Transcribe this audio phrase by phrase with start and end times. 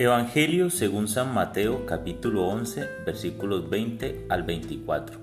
[0.00, 5.20] Evangelio según San Mateo capítulo 11 versículos 20 al 24.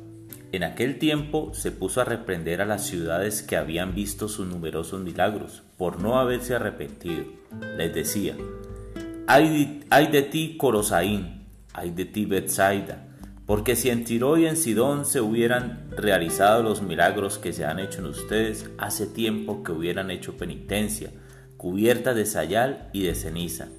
[0.52, 5.02] En aquel tiempo se puso a reprender a las ciudades que habían visto sus numerosos
[5.02, 7.24] milagros por no haberse arrepentido.
[7.76, 8.36] Les decía,
[9.26, 13.08] hay de, de ti Corosaín, hay de ti Bethsaida,
[13.48, 17.80] porque si en Tiro y en Sidón se hubieran realizado los milagros que se han
[17.80, 21.10] hecho en ustedes, hace tiempo que hubieran hecho penitencia,
[21.58, 23.70] cubierta de sayal y de ceniza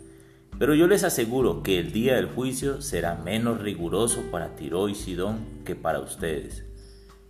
[0.58, 4.94] pero yo les aseguro que el día del juicio será menos riguroso para Tiro y
[4.94, 6.64] Sidón que para ustedes.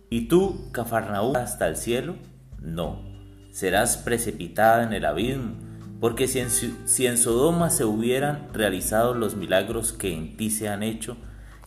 [0.09, 2.15] ¿Y tú, Cafarnaú, hasta el cielo?
[2.59, 3.03] No,
[3.51, 5.53] serás precipitada en el abismo,
[5.99, 10.67] porque si en, si en Sodoma se hubieran realizado los milagros que en ti se
[10.67, 11.17] han hecho,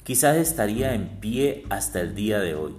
[0.02, 2.74] quizás estaría en pie hasta el día de hoy.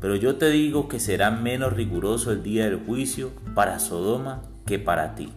[0.00, 4.78] Pero yo te digo que será menos riguroso el día del juicio para Sodoma que
[4.78, 5.32] para ti.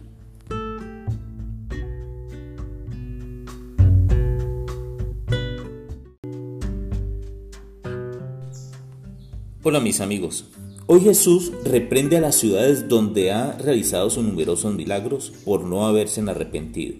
[9.68, 10.44] Hola mis amigos,
[10.86, 16.20] hoy Jesús reprende a las ciudades donde ha realizado sus numerosos milagros por no haberse
[16.20, 16.94] arrepentido.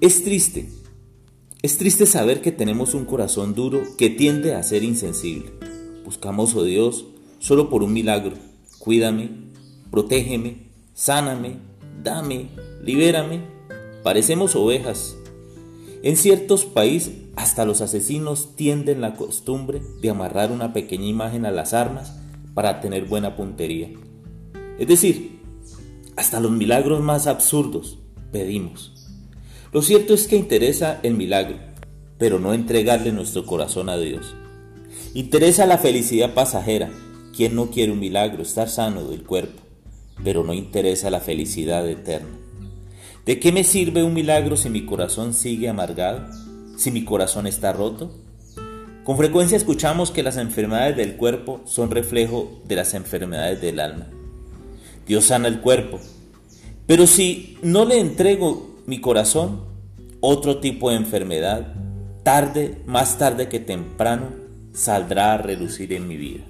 [0.00, 0.70] Es triste,
[1.60, 5.52] es triste saber que tenemos un corazón duro que tiende a ser insensible.
[6.02, 7.04] Buscamos a oh Dios
[7.40, 8.32] solo por un milagro.
[8.78, 9.28] Cuídame,
[9.90, 11.58] protégeme, sáname,
[12.02, 12.48] dame,
[12.82, 13.42] libérame.
[14.02, 15.17] Parecemos ovejas.
[16.02, 21.50] En ciertos países hasta los asesinos tienden la costumbre de amarrar una pequeña imagen a
[21.50, 22.16] las armas
[22.54, 23.90] para tener buena puntería.
[24.78, 25.40] Es decir,
[26.16, 27.98] hasta los milagros más absurdos
[28.32, 28.92] pedimos.
[29.72, 31.56] Lo cierto es que interesa el milagro,
[32.16, 34.34] pero no entregarle nuestro corazón a Dios.
[35.14, 36.90] Interesa la felicidad pasajera.
[37.36, 39.60] ¿Quién no quiere un milagro, estar sano del cuerpo?
[40.24, 42.36] Pero no interesa la felicidad eterna.
[43.24, 46.26] ¿De qué me sirve un milagro si mi corazón sigue amargado?
[46.78, 48.10] si mi corazón está roto?
[49.04, 54.06] Con frecuencia escuchamos que las enfermedades del cuerpo son reflejo de las enfermedades del alma.
[55.06, 55.98] Dios sana el cuerpo,
[56.86, 59.64] pero si no le entrego mi corazón,
[60.20, 61.74] otro tipo de enfermedad,
[62.22, 64.30] tarde, más tarde que temprano,
[64.72, 66.44] saldrá a relucir en mi vida.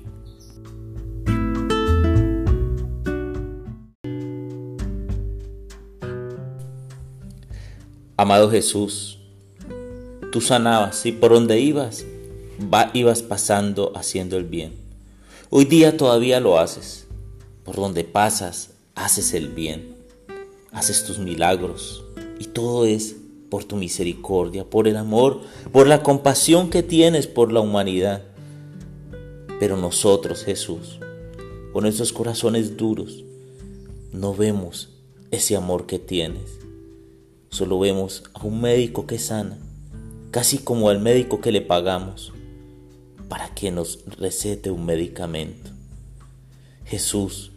[8.21, 9.21] Amado Jesús,
[10.33, 12.05] Tú sanabas y por donde ibas,
[12.93, 14.73] ibas pasando haciendo el bien.
[15.51, 17.07] Hoy día todavía lo haces.
[17.65, 19.95] Por donde pasas, haces el bien.
[20.73, 22.05] Haces tus milagros.
[22.41, 23.15] Y todo es
[23.51, 25.41] por tu misericordia, por el amor,
[25.71, 28.25] por la compasión que tienes por la humanidad.
[29.61, 30.99] Pero nosotros, Jesús,
[31.73, 33.23] con nuestros corazones duros,
[34.13, 34.89] no vemos
[35.31, 36.59] ese amor que tienes.
[37.51, 39.59] Solo vemos a un médico que sana
[40.31, 42.33] casi como al médico que le pagamos
[43.29, 45.71] para que nos recete un medicamento.
[46.85, 47.53] Jesús,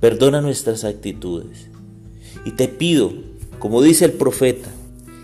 [0.00, 1.68] perdona nuestras actitudes
[2.44, 3.12] y te pido,
[3.58, 4.68] como dice el profeta,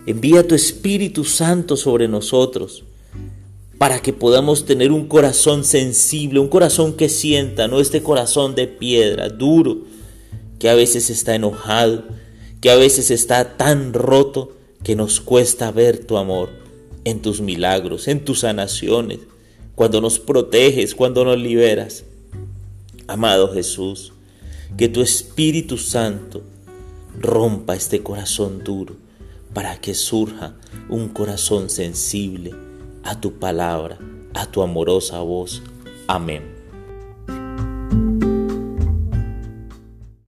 [0.07, 2.85] envía tu Espíritu Santo sobre nosotros
[3.77, 8.67] para que podamos tener un corazón sensible, un corazón que sienta, no este corazón de
[8.67, 9.79] piedra, duro,
[10.59, 12.05] que a veces está enojado,
[12.61, 16.51] que a veces está tan roto que nos cuesta ver tu amor
[17.05, 19.21] en tus milagros, en tus sanaciones,
[19.75, 22.05] cuando nos proteges, cuando nos liberas.
[23.07, 24.13] Amado Jesús,
[24.77, 26.43] que tu Espíritu Santo
[27.19, 28.97] rompa este corazón duro
[29.55, 30.57] para que surja
[30.89, 32.55] un corazón sensible
[33.03, 33.99] a tu palabra,
[34.35, 35.63] a tu amorosa voz.
[36.07, 36.58] Amén.